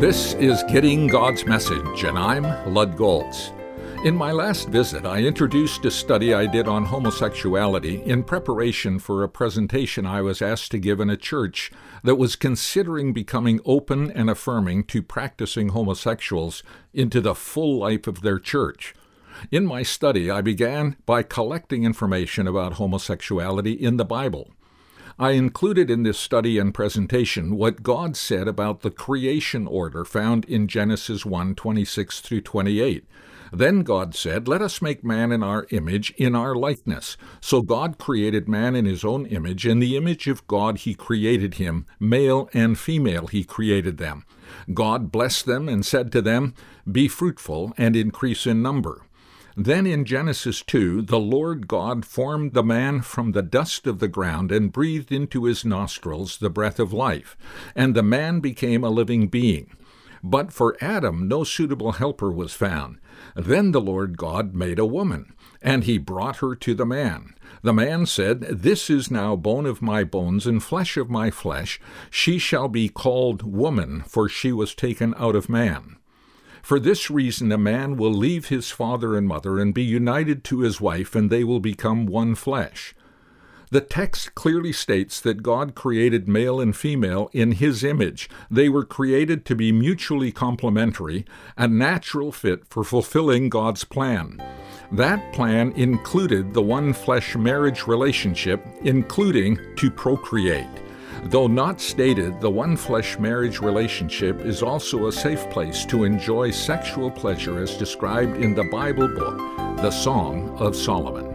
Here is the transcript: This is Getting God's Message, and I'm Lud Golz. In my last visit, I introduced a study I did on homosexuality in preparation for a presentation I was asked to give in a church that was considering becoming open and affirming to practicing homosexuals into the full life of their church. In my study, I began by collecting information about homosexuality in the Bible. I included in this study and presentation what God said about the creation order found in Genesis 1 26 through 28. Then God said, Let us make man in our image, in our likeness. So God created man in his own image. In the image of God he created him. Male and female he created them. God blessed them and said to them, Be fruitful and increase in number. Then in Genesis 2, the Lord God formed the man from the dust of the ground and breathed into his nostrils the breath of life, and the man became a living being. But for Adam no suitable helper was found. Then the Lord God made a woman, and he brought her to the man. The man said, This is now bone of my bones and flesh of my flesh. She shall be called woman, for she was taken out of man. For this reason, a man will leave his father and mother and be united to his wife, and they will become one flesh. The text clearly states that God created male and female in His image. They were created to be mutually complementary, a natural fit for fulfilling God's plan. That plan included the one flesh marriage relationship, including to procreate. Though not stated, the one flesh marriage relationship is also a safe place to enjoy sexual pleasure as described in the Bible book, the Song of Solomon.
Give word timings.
This 0.00 0.32
is 0.34 0.62
Getting 0.64 1.08
God's 1.08 1.44
Message, 1.44 2.04
and 2.04 2.18
I'm 2.18 2.44
Lud 2.72 2.96
Golz. 2.96 3.52
In 4.02 4.16
my 4.16 4.32
last 4.32 4.70
visit, 4.70 5.04
I 5.04 5.18
introduced 5.18 5.84
a 5.84 5.90
study 5.90 6.32
I 6.32 6.46
did 6.46 6.66
on 6.66 6.86
homosexuality 6.86 8.02
in 8.02 8.24
preparation 8.24 8.98
for 8.98 9.22
a 9.22 9.28
presentation 9.28 10.06
I 10.06 10.22
was 10.22 10.40
asked 10.40 10.70
to 10.70 10.78
give 10.78 11.00
in 11.00 11.10
a 11.10 11.18
church 11.18 11.70
that 12.02 12.14
was 12.14 12.34
considering 12.34 13.12
becoming 13.12 13.60
open 13.66 14.10
and 14.10 14.30
affirming 14.30 14.84
to 14.84 15.02
practicing 15.02 15.68
homosexuals 15.68 16.62
into 16.94 17.20
the 17.20 17.34
full 17.34 17.76
life 17.76 18.06
of 18.06 18.22
their 18.22 18.38
church. 18.38 18.94
In 19.50 19.66
my 19.66 19.82
study, 19.82 20.30
I 20.30 20.40
began 20.40 20.96
by 21.04 21.22
collecting 21.22 21.84
information 21.84 22.48
about 22.48 22.74
homosexuality 22.74 23.74
in 23.74 23.98
the 23.98 24.06
Bible. 24.06 24.50
I 25.20 25.32
included 25.32 25.90
in 25.90 26.02
this 26.02 26.18
study 26.18 26.56
and 26.56 26.72
presentation 26.72 27.58
what 27.58 27.82
God 27.82 28.16
said 28.16 28.48
about 28.48 28.80
the 28.80 28.90
creation 28.90 29.66
order 29.66 30.02
found 30.02 30.46
in 30.46 30.66
Genesis 30.66 31.26
1 31.26 31.56
26 31.56 32.20
through 32.20 32.40
28. 32.40 33.04
Then 33.52 33.82
God 33.82 34.14
said, 34.14 34.48
Let 34.48 34.62
us 34.62 34.80
make 34.80 35.04
man 35.04 35.30
in 35.30 35.42
our 35.42 35.66
image, 35.68 36.14
in 36.16 36.34
our 36.34 36.54
likeness. 36.54 37.18
So 37.42 37.60
God 37.60 37.98
created 37.98 38.48
man 38.48 38.74
in 38.74 38.86
his 38.86 39.04
own 39.04 39.26
image. 39.26 39.66
In 39.66 39.78
the 39.78 39.94
image 39.94 40.26
of 40.26 40.46
God 40.46 40.78
he 40.78 40.94
created 40.94 41.56
him. 41.56 41.84
Male 41.98 42.48
and 42.54 42.78
female 42.78 43.26
he 43.26 43.44
created 43.44 43.98
them. 43.98 44.24
God 44.72 45.12
blessed 45.12 45.44
them 45.44 45.68
and 45.68 45.84
said 45.84 46.10
to 46.12 46.22
them, 46.22 46.54
Be 46.90 47.08
fruitful 47.08 47.74
and 47.76 47.94
increase 47.94 48.46
in 48.46 48.62
number. 48.62 49.02
Then 49.62 49.86
in 49.86 50.06
Genesis 50.06 50.62
2, 50.62 51.02
the 51.02 51.20
Lord 51.20 51.68
God 51.68 52.06
formed 52.06 52.54
the 52.54 52.62
man 52.62 53.02
from 53.02 53.32
the 53.32 53.42
dust 53.42 53.86
of 53.86 53.98
the 53.98 54.08
ground 54.08 54.50
and 54.50 54.72
breathed 54.72 55.12
into 55.12 55.44
his 55.44 55.66
nostrils 55.66 56.38
the 56.38 56.48
breath 56.48 56.80
of 56.80 56.94
life, 56.94 57.36
and 57.76 57.94
the 57.94 58.02
man 58.02 58.40
became 58.40 58.82
a 58.82 58.88
living 58.88 59.28
being. 59.28 59.76
But 60.24 60.50
for 60.50 60.78
Adam 60.80 61.28
no 61.28 61.44
suitable 61.44 61.92
helper 61.92 62.32
was 62.32 62.54
found. 62.54 63.00
Then 63.36 63.72
the 63.72 63.82
Lord 63.82 64.16
God 64.16 64.54
made 64.54 64.78
a 64.78 64.86
woman, 64.86 65.34
and 65.60 65.84
he 65.84 65.98
brought 65.98 66.36
her 66.36 66.54
to 66.54 66.74
the 66.74 66.86
man. 66.86 67.34
The 67.60 67.74
man 67.74 68.06
said, 68.06 68.40
This 68.40 68.88
is 68.88 69.10
now 69.10 69.36
bone 69.36 69.66
of 69.66 69.82
my 69.82 70.04
bones 70.04 70.46
and 70.46 70.62
flesh 70.62 70.96
of 70.96 71.10
my 71.10 71.30
flesh. 71.30 71.78
She 72.08 72.38
shall 72.38 72.68
be 72.68 72.88
called 72.88 73.42
woman, 73.42 74.04
for 74.06 74.26
she 74.26 74.52
was 74.52 74.74
taken 74.74 75.12
out 75.18 75.36
of 75.36 75.50
man. 75.50 75.96
For 76.62 76.78
this 76.78 77.10
reason, 77.10 77.52
a 77.52 77.58
man 77.58 77.96
will 77.96 78.12
leave 78.12 78.48
his 78.48 78.70
father 78.70 79.16
and 79.16 79.26
mother 79.26 79.58
and 79.58 79.74
be 79.74 79.82
united 79.82 80.44
to 80.44 80.60
his 80.60 80.80
wife, 80.80 81.14
and 81.14 81.30
they 81.30 81.44
will 81.44 81.60
become 81.60 82.06
one 82.06 82.34
flesh. 82.34 82.94
The 83.72 83.80
text 83.80 84.34
clearly 84.34 84.72
states 84.72 85.20
that 85.20 85.44
God 85.44 85.76
created 85.76 86.26
male 86.26 86.60
and 86.60 86.76
female 86.76 87.30
in 87.32 87.52
His 87.52 87.84
image. 87.84 88.28
They 88.50 88.68
were 88.68 88.84
created 88.84 89.44
to 89.46 89.54
be 89.54 89.70
mutually 89.70 90.32
complementary, 90.32 91.24
a 91.56 91.68
natural 91.68 92.32
fit 92.32 92.66
for 92.68 92.82
fulfilling 92.82 93.48
God's 93.48 93.84
plan. 93.84 94.42
That 94.90 95.32
plan 95.32 95.70
included 95.76 96.52
the 96.52 96.62
one 96.62 96.92
flesh 96.92 97.36
marriage 97.36 97.86
relationship, 97.86 98.66
including 98.82 99.56
to 99.76 99.88
procreate. 99.88 100.66
Though 101.24 101.46
not 101.46 101.80
stated, 101.80 102.40
the 102.40 102.50
one 102.50 102.76
flesh 102.76 103.18
marriage 103.18 103.60
relationship 103.60 104.40
is 104.40 104.62
also 104.62 105.06
a 105.06 105.12
safe 105.12 105.48
place 105.50 105.84
to 105.86 106.04
enjoy 106.04 106.50
sexual 106.50 107.10
pleasure 107.10 107.62
as 107.62 107.76
described 107.76 108.38
in 108.38 108.54
the 108.54 108.64
Bible 108.64 109.08
book, 109.08 109.36
the 109.76 109.90
Song 109.90 110.56
of 110.58 110.74
Solomon. 110.74 111.29